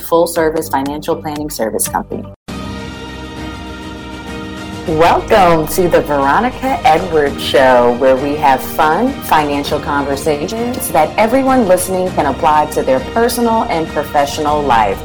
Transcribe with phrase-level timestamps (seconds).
[0.00, 2.24] full service financial planning service company.
[4.88, 12.08] Welcome to the Veronica Edwards Show, where we have fun financial conversations that everyone listening
[12.08, 15.00] can apply to their personal and professional life.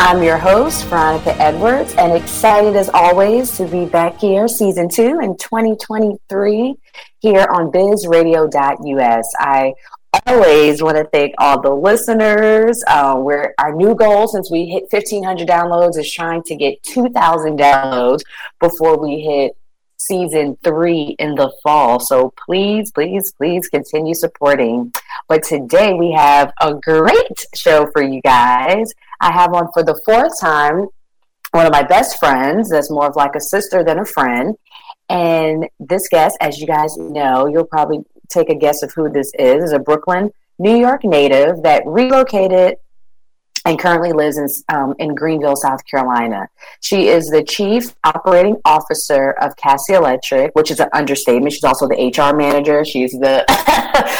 [0.00, 5.20] I'm your host, Veronica Edwards, and excited as always to be back here, season two
[5.20, 6.74] in 2023,
[7.20, 9.34] here on bizradio.us.
[9.38, 9.74] I
[10.26, 12.82] always want to thank all the listeners.
[12.86, 17.58] Uh, where our new goal since we hit 1,500 downloads is trying to get 2,000
[17.58, 18.20] downloads
[18.60, 19.56] before we hit
[19.98, 22.00] season three in the fall.
[22.00, 24.92] So please, please, please continue supporting.
[25.28, 28.92] But today we have a great show for you guys.
[29.20, 30.88] I have on for the fourth time
[31.52, 34.56] one of my best friends that's more of like a sister than a friend.
[35.08, 39.32] And this guest, as you guys know, you'll probably take a guess of who this
[39.38, 39.64] is.
[39.64, 42.76] is a Brooklyn, New York native that relocated
[43.64, 46.48] and currently lives in, um, in Greenville, South Carolina.
[46.80, 51.52] She is the chief operating officer of Cassy Electric, which is an understatement.
[51.52, 52.84] She's also the HR manager.
[52.84, 53.44] She's the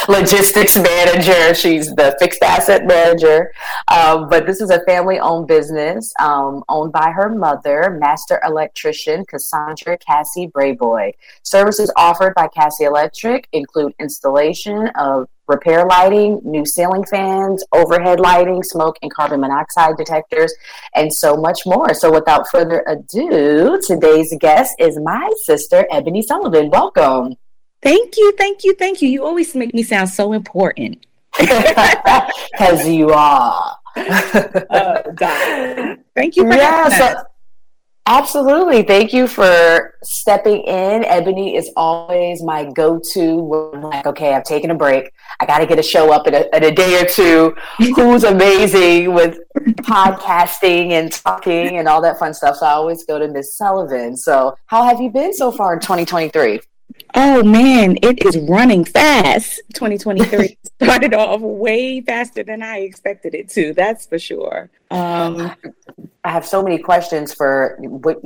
[0.09, 1.55] logistics manager.
[1.55, 3.51] She's the fixed asset manager.
[3.87, 9.25] Um, but this is a family owned business um, owned by her mother, master electrician
[9.25, 11.13] Cassandra Cassy Brayboy.
[11.43, 18.63] Services offered by Cassy Electric include installation of repair lighting, new ceiling fans, overhead lighting,
[18.63, 20.53] smoke and carbon monoxide detectors,
[20.95, 21.93] and so much more.
[21.93, 26.69] So, without further ado, today's guest is my sister, Ebony Sullivan.
[26.69, 27.35] Welcome.
[27.81, 29.09] Thank you, thank you, thank you.
[29.09, 31.05] You always make me sound so important.
[32.51, 33.77] Because you are.
[33.95, 35.01] uh,
[36.15, 36.47] thank you.
[36.53, 37.23] yeah, so,
[38.13, 38.83] Absolutely.
[38.83, 41.05] Thank you for stepping in.
[41.05, 45.13] Ebony is always my go to when I'm like, okay, I've taken a break.
[45.39, 47.55] I got to get a show up in a, in a day or two.
[47.95, 49.39] Who's amazing with
[49.83, 52.57] podcasting and talking and all that fun stuff.
[52.57, 54.17] So I always go to Miss Sullivan.
[54.17, 56.59] So, how have you been so far in 2023?
[57.13, 59.61] Oh man, it is running fast.
[59.73, 63.73] 2023 started off way faster than I expected it to.
[63.73, 64.69] That's for sure.
[64.91, 65.51] Um,
[66.23, 68.21] I have so many questions for what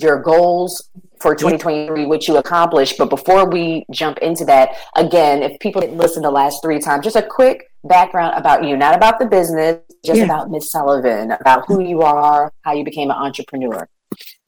[0.00, 2.98] your goals for 2023, which you accomplished.
[2.98, 7.04] But before we jump into that, again, if people didn't listen the last three times,
[7.04, 10.24] just a quick background about you, not about the business, just yeah.
[10.24, 13.88] about Miss Sullivan, about who you are, how you became an entrepreneur.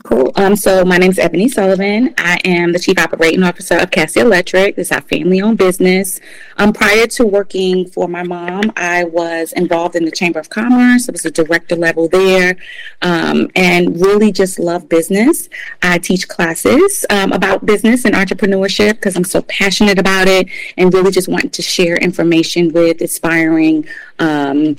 [0.04, 0.30] Cool.
[0.36, 2.14] Um, so my name is Ebony Sullivan.
[2.18, 4.76] I am the Chief Operating Officer of Cassy Electric.
[4.76, 6.20] This is our family-owned business.
[6.56, 11.08] Um, prior to working for my mom, I was involved in the Chamber of Commerce.
[11.08, 12.56] I was a director level there,
[13.02, 15.48] um, and really just love business.
[15.82, 20.94] I teach classes um, about business and entrepreneurship because I'm so passionate about it, and
[20.94, 23.86] really just want to share information with aspiring
[24.20, 24.76] um,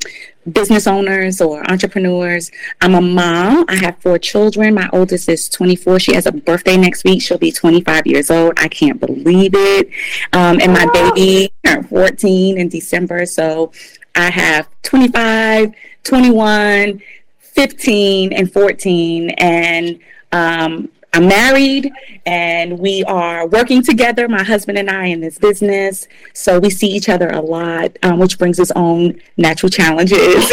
[0.51, 2.51] business owners or entrepreneurs.
[2.81, 3.65] I'm a mom.
[3.67, 4.73] I have four children.
[4.73, 5.99] My oldest is 24.
[5.99, 7.21] She has a birthday next week.
[7.21, 8.53] She'll be 25 years old.
[8.57, 9.89] I can't believe it.
[10.33, 13.25] Um, and my baby turned 14 in December.
[13.25, 13.71] So
[14.15, 15.73] I have 25,
[16.03, 17.01] 21,
[17.39, 19.29] 15, and 14.
[19.31, 19.99] And
[20.31, 21.91] um, I'm married
[22.25, 26.07] and we are working together, my husband and I, in this business.
[26.33, 30.19] So we see each other a lot, um, which brings its own natural challenges.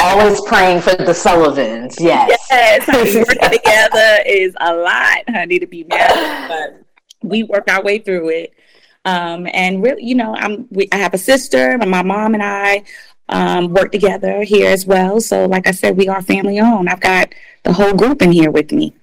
[0.00, 1.98] Always praying for the Sullivans.
[1.98, 2.38] Yes.
[2.50, 2.86] Yes.
[3.14, 6.82] working together is a lot, honey, to be married, but
[7.22, 8.54] we work our way through it.
[9.06, 12.84] Um, and really, you know, I'm, we, I have a sister, my mom and I
[13.30, 15.20] um, work together here as well.
[15.20, 16.88] So, like I said, we are family owned.
[16.88, 18.94] I've got the whole group in here with me.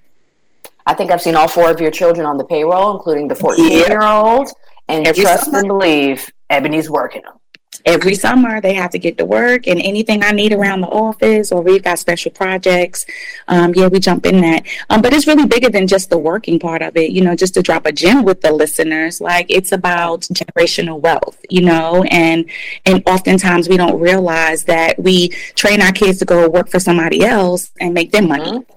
[0.86, 3.70] I think I've seen all four of your children on the payroll, including the 14
[3.70, 4.48] year old.
[4.88, 5.58] And Every trust summer.
[5.60, 7.34] and believe, Ebony's working them.
[7.84, 11.50] Every summer, they have to get to work, and anything I need around the office,
[11.50, 13.06] or we've got special projects.
[13.48, 14.66] Um, yeah, we jump in that.
[14.88, 17.10] Um, but it's really bigger than just the working part of it.
[17.10, 21.40] You know, just to drop a gem with the listeners, like it's about generational wealth.
[21.50, 22.48] You know, and
[22.86, 27.24] and oftentimes we don't realize that we train our kids to go work for somebody
[27.24, 28.58] else and make them money.
[28.58, 28.72] Mm-hmm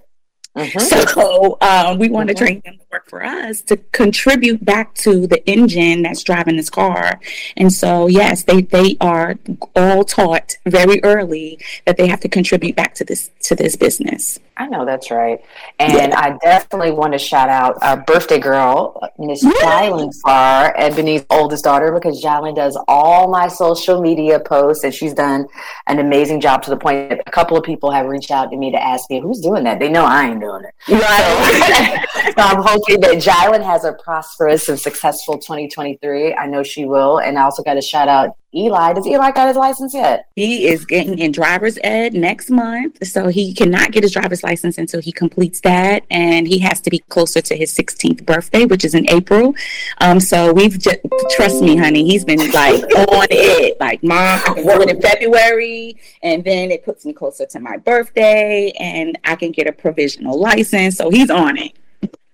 [0.55, 0.79] Mm-hmm.
[0.79, 2.37] So um, we want mm-hmm.
[2.37, 6.55] to train them to work for us to contribute back to the engine that's driving
[6.55, 7.19] this car.
[7.57, 9.35] And so, yes, they, they are
[9.75, 14.39] all taught very early that they have to contribute back to this to this business.
[14.57, 15.43] I know that's right.
[15.79, 16.17] And yeah.
[16.17, 21.91] I definitely want to shout out our birthday girl, Miss Jalen Farr, Ebony's oldest daughter,
[21.91, 25.47] because Jalen does all my social media posts and she's done
[25.87, 28.57] an amazing job to the point that a couple of people have reached out to
[28.57, 29.79] me to ask me, who's doing that?
[29.79, 30.73] They know I ain't doing it.
[30.91, 32.05] Right.
[32.13, 36.35] So, so I'm hoping that Jalen has a prosperous and successful 2023.
[36.35, 37.19] I know she will.
[37.19, 38.93] And I also got to shout out Eli.
[38.93, 40.29] Does Eli got his license yet?
[40.35, 43.05] He is getting in driver's ed next month.
[43.05, 46.03] So he cannot get his driver's license until he completes that.
[46.09, 49.53] And he has to be closer to his 16th birthday, which is in April.
[49.99, 50.99] Um, so we've just,
[51.31, 53.79] trust me, honey, he's been like on it.
[53.79, 55.97] Like, mom, I can do it in February.
[56.23, 60.39] And then it puts me closer to my birthday and I can get a provisional
[60.39, 60.97] license.
[60.97, 61.73] So he's on it.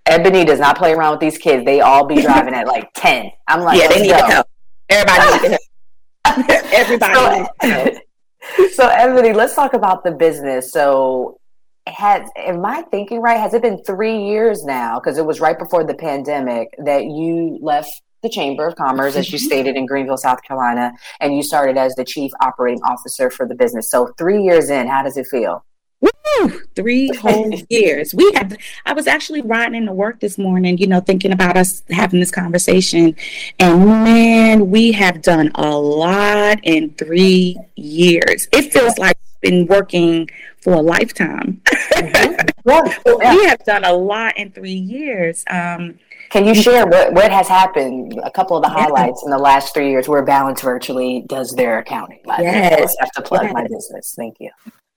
[0.06, 1.63] Ebony does not play around with these kids.
[1.63, 3.31] They all be driving at like 10.
[3.47, 4.25] I'm like, yeah, they need go.
[4.25, 4.47] help.
[4.89, 5.62] Everybody needs help.
[6.73, 7.45] Everybody.
[7.61, 10.71] So, so, Ebony, let's talk about the business.
[10.71, 11.39] So,
[11.87, 13.39] has am I thinking right?
[13.39, 14.99] Has it been three years now?
[14.99, 17.89] Because it was right before the pandemic that you left
[18.21, 19.45] the Chamber of Commerce, as you mm-hmm.
[19.45, 23.55] stated in Greenville, South Carolina, and you started as the chief operating officer for the
[23.55, 23.89] business.
[23.89, 25.65] So, three years in, how does it feel?
[26.39, 28.13] Woo, three whole years.
[28.13, 28.56] We have.
[28.85, 32.31] I was actually riding into work this morning, you know, thinking about us having this
[32.31, 33.15] conversation,
[33.59, 38.47] and man, we have done a lot in three years.
[38.51, 40.29] It feels like been working
[40.62, 41.62] for a lifetime.
[41.65, 42.50] Mm-hmm.
[43.21, 43.35] yeah.
[43.35, 45.44] We have done a lot in three years.
[45.50, 48.19] Um, Can you share what, what has happened?
[48.24, 51.79] A couple of the highlights in the last three years where Balance Virtually does their
[51.79, 52.19] accounting.
[52.25, 52.95] Yes.
[53.00, 53.53] I have to plug yes.
[53.53, 54.13] my business.
[54.15, 54.51] Thank you.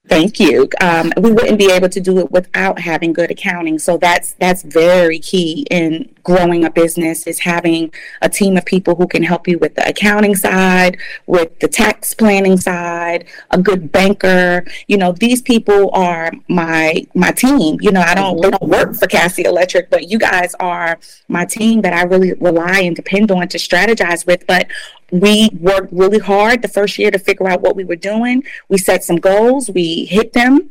[0.07, 0.69] Thank you.
[0.83, 3.79] Um, we wouldn't be able to do it without having good accounting.
[3.79, 8.95] So that's that's very key in growing a business is having a team of people
[8.97, 13.91] who can help you with the accounting side, with the tax planning side, a good
[13.93, 14.67] banker.
[14.89, 17.79] You know, these people are my my team.
[17.81, 20.99] You know, I don't they don't work for Cassy Electric, but you guys are
[21.29, 24.47] my team that I really rely and depend on to strategize with.
[24.47, 24.67] But
[25.11, 28.45] we worked really hard the first year to figure out what we were doing.
[28.69, 30.71] We set some goals, we hit them.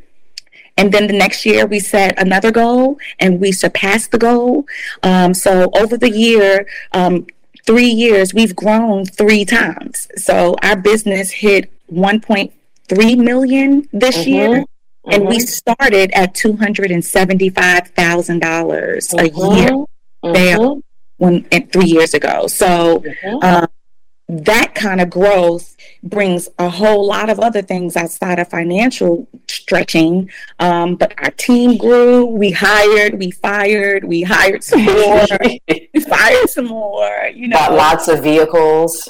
[0.76, 4.66] And then the next year, we set another goal and we surpassed the goal.
[5.02, 7.26] Um, so over the year, um,
[7.64, 10.08] three years, we've grown three times.
[10.16, 14.30] So our business hit 1.3 million this mm-hmm.
[14.30, 14.48] year.
[14.48, 15.10] Mm-hmm.
[15.12, 15.46] And we mm-hmm.
[15.46, 19.18] started at $275,000 mm-hmm.
[19.18, 20.32] a year mm-hmm.
[20.32, 20.82] there
[21.18, 22.46] when, three years ago.
[22.46, 23.44] So, mm-hmm.
[23.44, 23.68] um,
[24.28, 30.30] that kind of growth brings a whole lot of other things outside of financial stretching.
[30.58, 32.24] Um, but our team grew.
[32.24, 33.18] We hired.
[33.18, 34.04] We fired.
[34.04, 35.26] We hired some more.
[35.68, 37.30] we fired some more.
[37.34, 39.08] You know, Got lots of vehicles.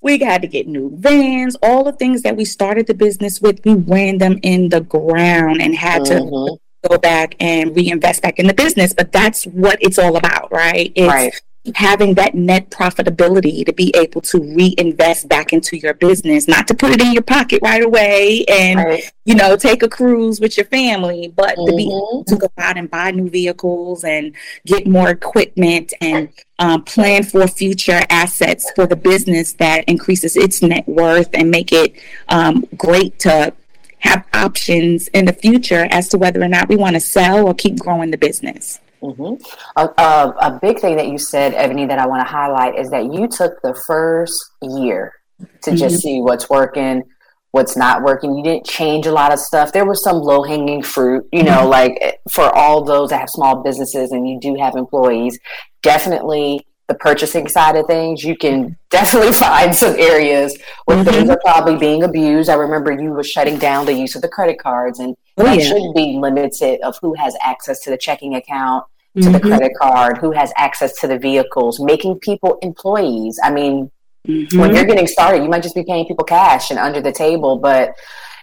[0.00, 1.56] We had to get new vans.
[1.62, 5.60] All the things that we started the business with, we ran them in the ground
[5.60, 6.56] and had mm-hmm.
[6.84, 8.94] to go back and reinvest back in the business.
[8.94, 10.92] But that's what it's all about, right?
[10.94, 11.40] It's, right
[11.76, 16.74] having that net profitability to be able to reinvest back into your business, not to
[16.74, 19.04] put it in your pocket right away and right.
[19.24, 21.70] you know take a cruise with your family, but mm-hmm.
[21.70, 22.34] to be able mm-hmm.
[22.34, 24.34] to go out and buy new vehicles and
[24.66, 30.62] get more equipment and um, plan for future assets for the business that increases its
[30.62, 31.94] net worth and make it
[32.28, 33.52] um, great to
[34.00, 37.54] have options in the future as to whether or not we want to sell or
[37.54, 38.80] keep growing the business.
[39.02, 39.42] Mm-hmm.
[39.76, 42.90] A, a, a, big thing that you said, Ebony, that I want to highlight is
[42.90, 45.76] that you took the first year to mm-hmm.
[45.76, 47.02] just see what's working,
[47.50, 48.36] what's not working.
[48.36, 49.72] You didn't change a lot of stuff.
[49.72, 51.68] There was some low hanging fruit, you know, mm-hmm.
[51.68, 55.38] like for all those that have small businesses and you do have employees.
[55.82, 61.10] Definitely the purchasing side of things, you can definitely find some areas where mm-hmm.
[61.10, 62.50] things are probably being abused.
[62.50, 65.58] I remember you were shutting down the use of the credit cards, and oh, that
[65.58, 65.64] yeah.
[65.64, 69.32] should be limited of who has access to the checking account to mm-hmm.
[69.32, 73.38] the credit card, who has access to the vehicles, making people employees.
[73.42, 73.90] I mean,
[74.26, 74.58] mm-hmm.
[74.58, 77.56] when you're getting started, you might just be paying people cash and under the table,
[77.56, 77.94] but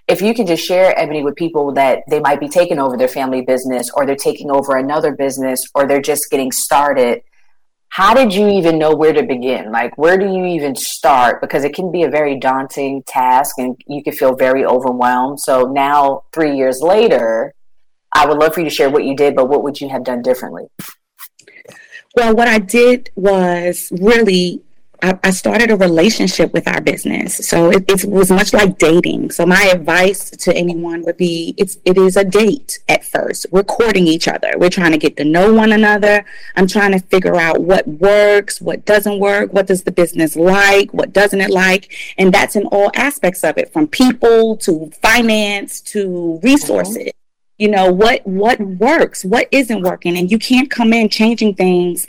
[0.07, 3.07] if you can just share Ebony with people that they might be taking over their
[3.07, 7.21] family business or they're taking over another business or they're just getting started,
[7.89, 9.71] how did you even know where to begin?
[9.71, 11.41] Like, where do you even start?
[11.41, 15.39] Because it can be a very daunting task and you can feel very overwhelmed.
[15.39, 17.53] So now, three years later,
[18.13, 20.03] I would love for you to share what you did, but what would you have
[20.03, 20.67] done differently?
[22.15, 24.63] Well, what I did was really
[25.01, 27.47] I, I started a relationship with our business.
[27.47, 29.31] So it, it, was much like dating.
[29.31, 33.45] So my advice to anyone would be it's it is a date at first.
[33.51, 34.53] We're courting each other.
[34.57, 36.25] We're trying to get to know one another.
[36.55, 40.93] I'm trying to figure out what works, what doesn't work, what does the business like,
[40.93, 41.93] what doesn't it like.
[42.17, 46.45] And that's in all aspects of it, from people to finance to mm-hmm.
[46.45, 47.11] resources.
[47.59, 52.07] You know what what works what isn't working and you can't come in changing things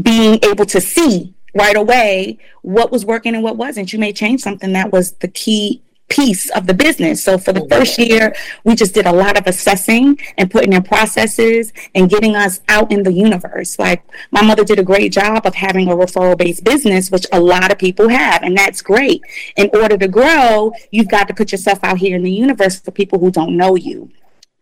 [0.00, 3.92] being able to see right away what was working and what wasn't.
[3.92, 7.22] You may change something that was the key piece of the business.
[7.22, 8.34] So for the first year,
[8.64, 12.90] we just did a lot of assessing and putting in processes and getting us out
[12.90, 13.78] in the universe.
[13.78, 17.40] Like my mother did a great job of having a referral based business, which a
[17.40, 19.20] lot of people have, and that's great.
[19.56, 22.90] In order to grow, you've got to put yourself out here in the universe for
[22.90, 24.10] people who don't know you.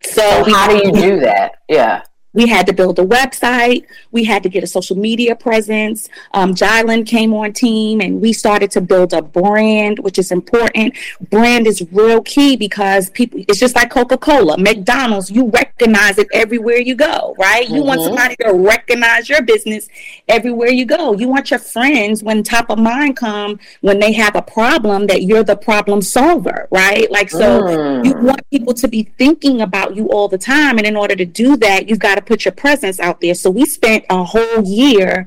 [0.07, 1.57] So, so how do you do that?
[1.69, 2.03] Yeah.
[2.37, 3.87] We had to build a website.
[4.13, 6.09] We had to get a social media presence.
[6.35, 10.95] Um, Jylan came on team and we started to build a brand, which is important.
[11.31, 16.29] Brand is real key because people, it's just like Coca Cola, McDonald's, you recognize it
[16.33, 17.65] everywhere you go, right?
[17.65, 17.75] Mm-hmm.
[17.75, 18.09] You want mm-hmm.
[18.09, 19.89] somebody to recognize your business
[20.29, 21.15] everywhere you go.
[21.15, 25.23] You want your friends, when top of mind come, when they have a problem, that
[25.23, 27.11] you're the problem solver, right?
[27.11, 28.05] Like, so mm.
[28.05, 30.77] you want people to be thinking about you all the time.
[30.77, 33.35] And in order to do that, you've got to put your presence out there.
[33.35, 35.27] So we spent a whole year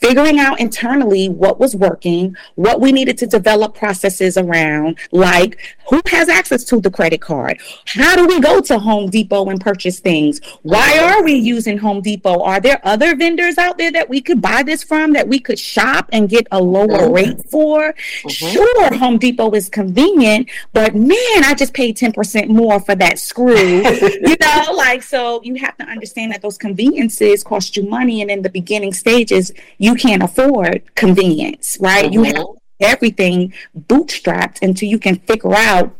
[0.00, 6.00] figuring out internally what was working, what we needed to develop processes around, like who
[6.06, 7.60] has access to the credit card?
[7.86, 10.40] How do we go to Home Depot and purchase things?
[10.62, 12.42] Why are we using Home Depot?
[12.42, 15.58] Are there other vendors out there that we could buy this from that we could
[15.58, 17.12] shop and get a lower mm-hmm.
[17.12, 17.94] rate for?
[17.94, 18.28] Mm-hmm.
[18.28, 23.56] Sure, Home Depot is convenient, but man, I just paid 10% more for that screw.
[23.82, 28.20] you know, like, so you have to understand that those conveniences cost you money.
[28.20, 32.06] And in the beginning stages, you can't afford convenience, right?
[32.06, 32.12] Mm-hmm.
[32.12, 32.46] You have
[32.80, 35.94] everything bootstrapped until you can figure out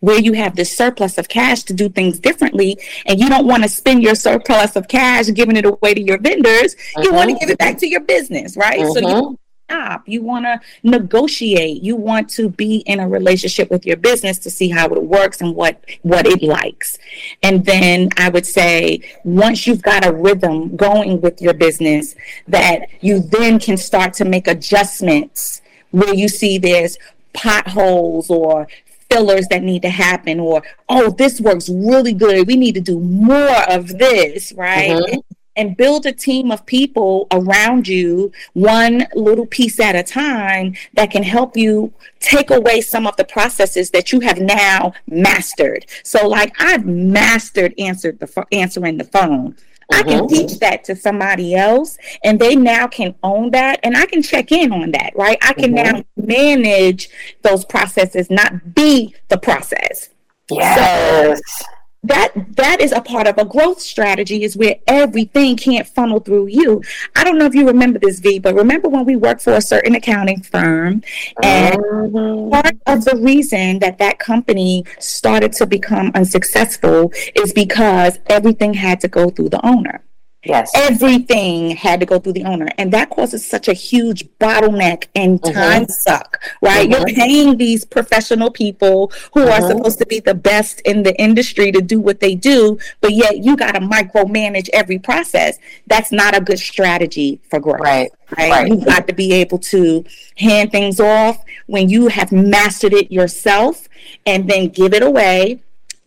[0.00, 3.62] where you have this surplus of cash to do things differently and you don't want
[3.62, 7.02] to spend your surplus of cash giving it away to your vendors mm-hmm.
[7.02, 8.92] you want to give it back to your business right mm-hmm.
[8.92, 10.08] so you stop.
[10.08, 11.82] You want to negotiate.
[11.82, 15.40] You want to be in a relationship with your business to see how it works
[15.40, 16.98] and what what it likes.
[17.42, 22.14] And then I would say once you've got a rhythm going with your business
[22.48, 26.98] that you then can start to make adjustments where you see there's
[27.32, 28.68] potholes or
[29.10, 32.98] fillers that need to happen or oh this works really good we need to do
[32.98, 35.18] more of this right mm-hmm
[35.56, 41.10] and build a team of people around you, one little piece at a time, that
[41.10, 45.86] can help you take away some of the processes that you have now mastered.
[46.02, 49.56] So, like I've mastered answered the answering the phone.
[49.92, 50.34] I can mm-hmm.
[50.34, 54.50] teach that to somebody else, and they now can own that, and I can check
[54.50, 55.38] in on that, right?
[55.42, 55.98] I can mm-hmm.
[55.98, 57.10] now manage
[57.42, 60.08] those processes, not be the process.
[60.50, 61.40] Yes.
[61.58, 61.64] So,
[62.04, 66.46] that that is a part of a growth strategy is where everything can't funnel through
[66.46, 66.82] you
[67.16, 69.60] i don't know if you remember this v but remember when we worked for a
[69.60, 71.02] certain accounting firm
[71.42, 72.50] and mm-hmm.
[72.50, 79.00] part of the reason that that company started to become unsuccessful is because everything had
[79.00, 80.04] to go through the owner
[80.44, 80.70] Yes.
[80.74, 82.68] Everything had to go through the owner.
[82.78, 85.54] And that causes such a huge bottleneck and mm-hmm.
[85.54, 86.88] time suck, right?
[86.88, 87.08] Mm-hmm.
[87.08, 89.64] You're paying these professional people who mm-hmm.
[89.64, 93.12] are supposed to be the best in the industry to do what they do, but
[93.12, 95.58] yet you got to micromanage every process.
[95.86, 97.80] That's not a good strategy for growth.
[97.80, 98.10] Right.
[98.36, 98.50] Right?
[98.50, 98.68] right.
[98.68, 100.04] You've got to be able to
[100.36, 103.88] hand things off when you have mastered it yourself
[104.26, 105.60] and then give it away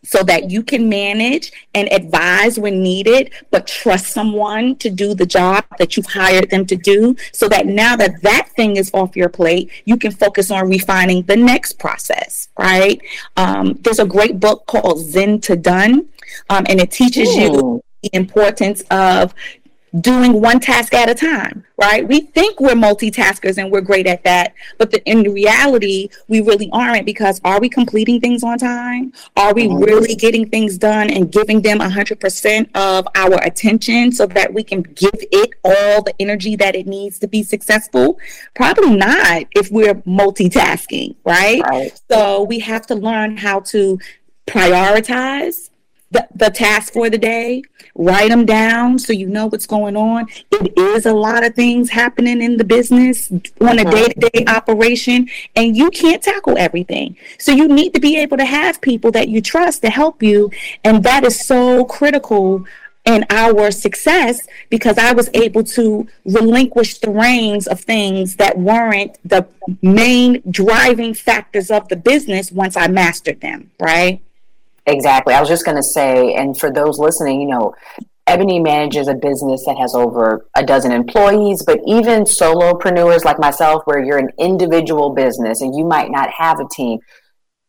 [0.03, 5.25] so that you can manage and advise when needed, but trust someone to do the
[5.25, 7.15] job that you've hired them to do.
[7.33, 11.23] So that now that that thing is off your plate, you can focus on refining
[11.23, 13.01] the next process, right?
[13.35, 16.07] Um, there's a great book called Zen to Done,
[16.49, 17.41] um, and it teaches Ooh.
[17.41, 19.33] you the importance of
[20.01, 22.08] doing one task at a time, right?
[22.08, 26.70] We think we're multitaskers and we're great at that, but the, in reality, we really
[26.74, 29.13] aren't because are we completing things on time?
[29.36, 34.53] Are we really getting things done and giving them 100% of our attention so that
[34.53, 38.20] we can give it all the energy that it needs to be successful?
[38.56, 41.62] Probably not if we're multitasking, right?
[41.62, 42.00] right.
[42.12, 44.00] So we have to learn how to
[44.48, 45.70] prioritize
[46.11, 47.63] the, the task for the day,
[47.95, 50.27] write them down so you know what's going on.
[50.51, 54.45] It is a lot of things happening in the business on a day to day
[54.47, 57.17] operation, and you can't tackle everything.
[57.39, 60.51] So you need to be able to have people that you trust to help you,
[60.83, 62.65] and that is so critical
[63.07, 69.17] in our success because I was able to relinquish the reins of things that weren't
[69.23, 69.47] the
[69.81, 74.21] main driving factors of the business once I mastered them, right?
[74.88, 75.34] Exactly.
[75.34, 77.75] I was just going to say, and for those listening, you know,
[78.25, 83.84] Ebony manages a business that has over a dozen employees, but even solopreneurs like myself,
[83.86, 87.00] where you're an individual business and you might not have a team,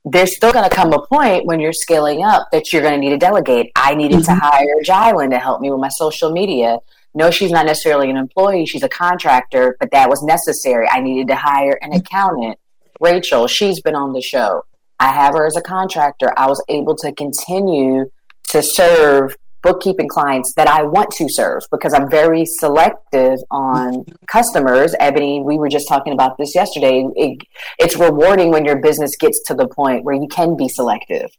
[0.04, 3.00] there's still going to come a point when you're scaling up that you're going to
[3.00, 3.70] need to delegate.
[3.76, 4.34] I needed mm-hmm.
[4.34, 6.78] to hire Jylen to help me with my social media.
[7.14, 10.86] No, she's not necessarily an employee, she's a contractor, but that was necessary.
[10.88, 12.58] I needed to hire an accountant.
[13.00, 14.64] Rachel, she's been on the show.
[15.00, 16.32] I have her as a contractor.
[16.36, 18.10] I was able to continue
[18.50, 24.94] to serve bookkeeping clients that I want to serve because I'm very selective on customers.
[25.00, 27.04] Ebony, we were just talking about this yesterday.
[27.16, 27.42] It,
[27.78, 31.30] it's rewarding when your business gets to the point where you can be selective.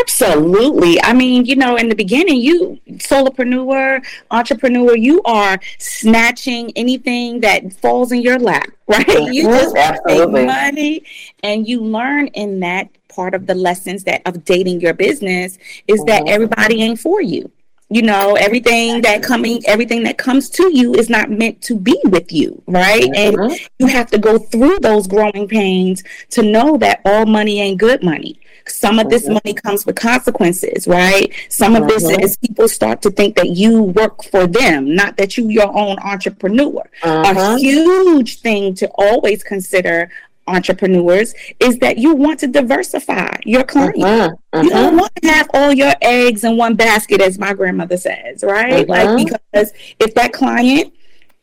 [0.00, 1.02] Absolutely.
[1.02, 7.72] I mean, you know, in the beginning, you solopreneur, entrepreneur, you are snatching anything that
[7.72, 9.32] falls in your lap, right?
[9.32, 10.44] You just Absolutely.
[10.44, 11.04] make money
[11.42, 15.58] and you learn in that part of the lessons that of dating your business
[15.88, 16.06] is mm-hmm.
[16.06, 17.50] that everybody ain't for you
[17.90, 21.98] you know everything that coming everything that comes to you is not meant to be
[22.04, 23.40] with you right mm-hmm.
[23.40, 27.80] and you have to go through those growing pains to know that all money ain't
[27.80, 29.38] good money some of this mm-hmm.
[29.44, 32.20] money comes with consequences right some of this mm-hmm.
[32.20, 35.96] is people start to think that you work for them not that you your own
[36.04, 37.56] entrepreneur a mm-hmm.
[37.56, 40.08] huge thing to always consider
[40.48, 44.02] entrepreneurs is that you want to diversify your client.
[44.02, 44.62] Uh-huh, uh-huh.
[44.62, 48.42] You don't want to have all your eggs in one basket, as my grandmother says,
[48.42, 48.88] right?
[48.88, 49.14] Uh-huh.
[49.14, 50.92] Like, because if that client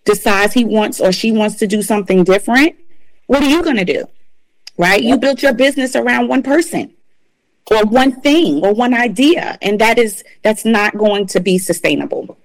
[0.06, 2.76] decides he wants or she wants to do something different,
[3.28, 4.06] what are you going to do?
[4.78, 5.02] Right?
[5.02, 5.10] Yep.
[5.10, 6.94] You built your business around one person
[7.72, 12.38] or one thing or one idea, and that is that's not going to be sustainable.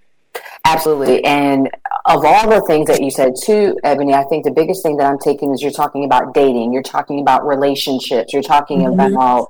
[0.65, 1.25] Absolutely.
[1.25, 1.71] And
[2.07, 5.07] of all the things that you said too, Ebony, I think the biggest thing that
[5.07, 9.15] I'm taking is you're talking about dating, you're talking about relationships, you're talking mm-hmm.
[9.15, 9.49] about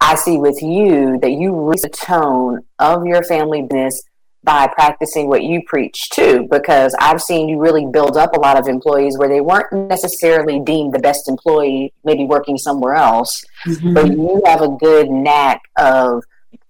[0.00, 4.02] I see with you that you raise the tone of your family business
[4.44, 8.58] by practicing what you preach too, because I've seen you really build up a lot
[8.58, 13.94] of employees where they weren't necessarily deemed the best employee, maybe working somewhere else, mm-hmm.
[13.94, 16.24] but you have a good knack of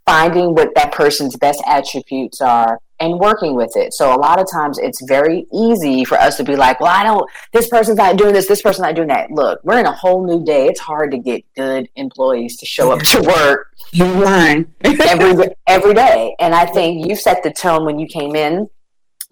[0.05, 3.93] finding what that person's best attributes are and working with it.
[3.93, 7.03] So a lot of times it's very easy for us to be like, well, I
[7.03, 9.33] don't, this person's not doing this, this person's not doing that.
[9.33, 10.69] Look, we're in a whole new day.
[10.69, 13.75] It's hard to get good employees to show up to work.
[13.91, 14.73] You lying.
[14.85, 16.37] every, every day.
[16.39, 18.69] And I think you set the tone when you came in.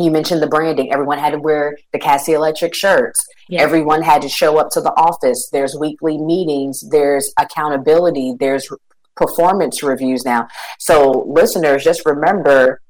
[0.00, 0.92] You mentioned the branding.
[0.92, 3.24] Everyone had to wear the Cassy Electric shirts.
[3.52, 5.48] Everyone had to show up to the office.
[5.52, 6.82] There's weekly meetings.
[6.90, 8.34] There's accountability.
[8.38, 8.68] There's
[9.16, 10.48] performance reviews now.
[10.78, 12.80] So listeners, just remember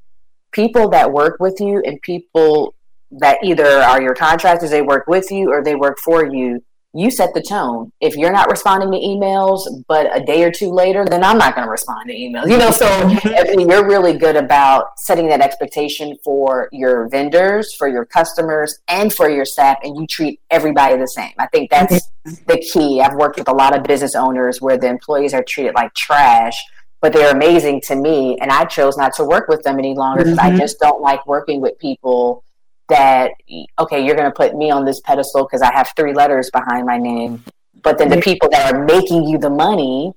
[0.53, 2.75] people that work with you and people
[3.13, 7.11] that either are your contractors, they work with you or they work for you, you
[7.11, 7.93] set the tone.
[8.01, 11.55] If you're not responding to emails, but a day or two later, then I'm not
[11.55, 12.51] going to respond to emails.
[12.51, 13.71] You know, so mm-hmm.
[13.71, 19.31] you're really good about setting that expectation for your vendors, for your customers, and for
[19.31, 21.33] your staff, and you treat everybody the same.
[21.39, 23.01] I think that's the key.
[23.01, 26.61] I've worked with a lot of business owners where the employees are treated like trash
[27.01, 28.37] but they're amazing to me.
[28.41, 30.57] And I chose not to work with them any longer because mm-hmm.
[30.57, 32.45] I just don't like working with people
[32.89, 33.33] that,
[33.79, 36.87] okay, you're going to put me on this pedestal because I have three letters behind
[36.87, 37.43] my name.
[37.83, 40.13] But then the people that are making you the money,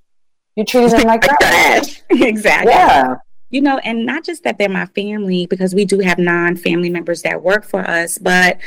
[0.55, 2.01] you treat them like trash.
[2.09, 2.71] exactly.
[2.71, 3.15] Yeah.
[3.49, 6.89] You know, and not just that they're my family, because we do have non family
[6.89, 8.57] members that work for us, but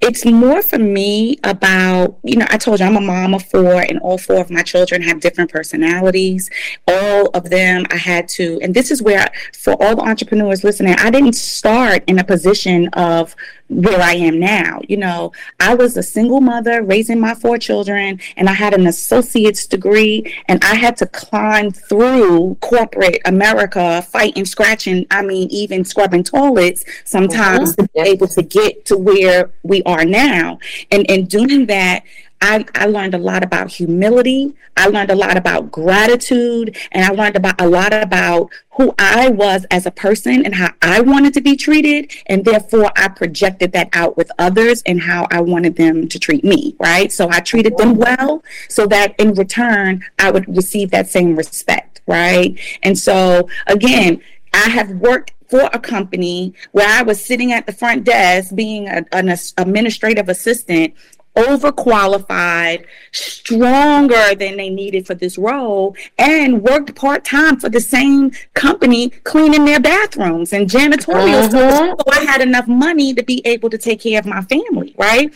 [0.00, 3.82] it's more for me about, you know, I told you I'm a mom of four,
[3.82, 6.48] and all four of my children have different personalities.
[6.88, 10.94] All of them, I had to, and this is where, for all the entrepreneurs listening,
[10.94, 13.36] I didn't start in a position of
[13.70, 14.80] where I am now.
[14.88, 18.86] You know, I was a single mother raising my four children, and I had an
[18.86, 25.84] associate's degree, and I had to climb through corporate America, fighting, scratching, I mean, even
[25.84, 27.84] scrubbing toilets sometimes mm-hmm.
[27.84, 30.58] to be able to get to where we are now.
[30.90, 32.02] And in doing that,
[32.42, 34.54] I, I learned a lot about humility.
[34.76, 36.76] I learned a lot about gratitude.
[36.92, 40.70] And I learned about a lot about who I was as a person and how
[40.80, 42.12] I wanted to be treated.
[42.26, 46.44] And therefore, I projected that out with others and how I wanted them to treat
[46.44, 46.76] me.
[46.80, 47.12] Right.
[47.12, 52.00] So I treated them well so that in return, I would receive that same respect.
[52.06, 52.58] Right.
[52.82, 54.22] And so, again,
[54.54, 58.88] I have worked for a company where I was sitting at the front desk being
[58.88, 60.94] a, an administrative assistant
[61.36, 68.32] overqualified, stronger than they needed for this role, and worked part time for the same
[68.54, 71.50] company cleaning their bathrooms and janitorial mm-hmm.
[71.50, 72.00] stuff.
[72.00, 75.32] So I had enough money to be able to take care of my family, right?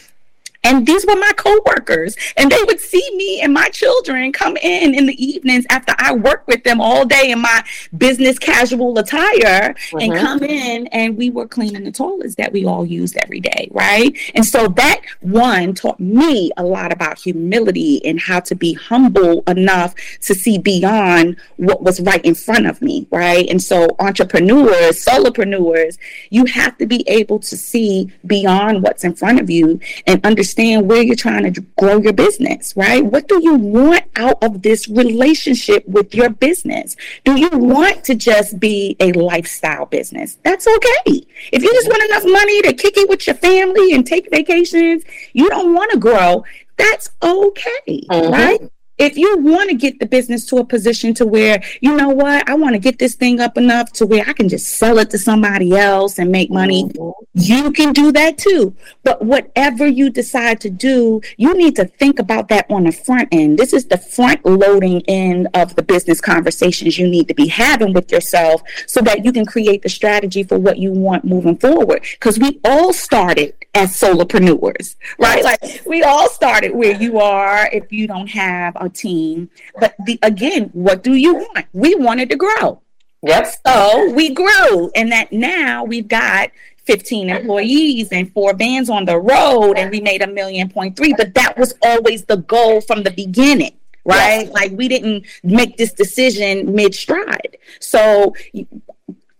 [0.64, 2.16] And these were my coworkers.
[2.36, 6.14] And they would see me and my children come in in the evenings after I
[6.14, 7.62] worked with them all day in my
[7.96, 9.98] business casual attire mm-hmm.
[9.98, 13.68] and come in and we were cleaning the toilets that we all used every day.
[13.70, 14.16] Right.
[14.34, 19.42] And so that one taught me a lot about humility and how to be humble
[19.46, 23.06] enough to see beyond what was right in front of me.
[23.10, 23.48] Right.
[23.50, 25.98] And so entrepreneurs, solopreneurs,
[26.30, 30.53] you have to be able to see beyond what's in front of you and understand
[30.54, 33.04] understand where you're trying to grow your business, right?
[33.04, 36.96] What do you want out of this relationship with your business?
[37.24, 40.38] Do you want to just be a lifestyle business?
[40.42, 41.26] That's okay.
[41.52, 45.04] If you just want enough money to kick it with your family and take vacations,
[45.32, 46.44] you don't want to grow.
[46.76, 48.32] That's okay, mm-hmm.
[48.32, 48.60] right?
[48.98, 52.48] If you want to get the business to a position to where you know what
[52.48, 55.10] i want to get this thing up enough to where i can just sell it
[55.10, 57.10] to somebody else and make money mm-hmm.
[57.34, 58.74] you can do that too.
[59.02, 63.28] But whatever you decide to do you need to think about that on the front
[63.32, 63.58] end.
[63.58, 67.92] This is the front loading end of the business conversations you need to be having
[67.92, 72.02] with yourself so that you can create the strategy for what you want moving forward.
[72.12, 75.42] Because we all started as solopreneurs right?
[75.42, 79.50] Like we all started where you are if you don't have a team.
[79.78, 81.66] But the, again, what do you want?
[81.72, 82.80] We wanted to grow.
[83.22, 83.58] Yes.
[83.66, 86.50] So we grew, and that now we've got
[86.84, 91.14] 15 employees and four bands on the road, and we made a million point three.
[91.14, 94.44] But that was always the goal from the beginning, right?
[94.44, 94.52] Yes.
[94.52, 97.56] Like we didn't make this decision mid stride.
[97.80, 98.34] So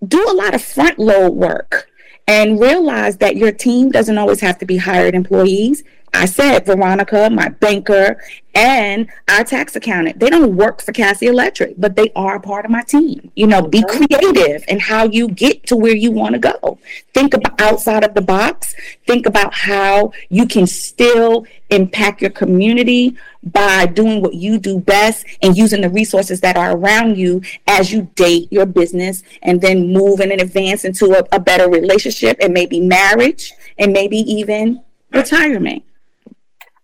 [0.07, 1.91] do a lot of front load work
[2.27, 5.85] and realize that your team doesn't always have to be hired employees.
[6.15, 8.23] I said Veronica, my banker,
[8.55, 10.21] and our tax accountant.
[10.21, 13.33] They don't work for Cassy Electric, but they are a part of my team.
[13.35, 16.79] You know, be creative in how you get to where you want to go.
[17.13, 18.77] Think about outside of the box.
[19.07, 25.27] Think about how you can still impact your community by doing what you do best
[25.43, 29.93] and using the resources that are around you as you date your business and then
[29.93, 35.83] move and advance into a, a better relationship and maybe marriage and maybe even retirement.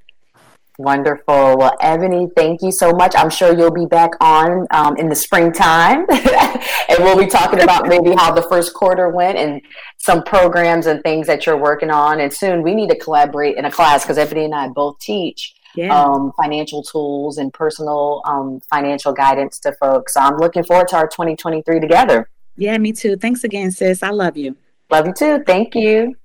[0.79, 1.57] Wonderful.
[1.57, 3.13] Well, Ebony, thank you so much.
[3.15, 7.87] I'm sure you'll be back on um, in the springtime, and we'll be talking about
[7.87, 9.61] maybe how the first quarter went and
[9.99, 12.19] some programs and things that you're working on.
[12.19, 15.53] And soon we need to collaborate in a class because Ebony and I both teach
[15.75, 15.97] yeah.
[15.97, 20.13] um, financial tools and personal um, financial guidance to folks.
[20.13, 22.29] So I'm looking forward to our 2023 together.
[22.57, 23.15] Yeah, me too.
[23.17, 24.03] Thanks again, sis.
[24.03, 24.55] I love you.
[24.89, 25.43] Love you too.
[25.45, 26.15] Thank you.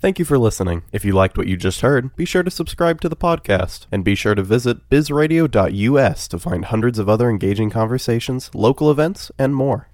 [0.00, 0.82] Thank you for listening.
[0.92, 4.04] If you liked what you just heard, be sure to subscribe to the podcast and
[4.04, 9.56] be sure to visit bizradio.us to find hundreds of other engaging conversations, local events, and
[9.56, 9.88] more.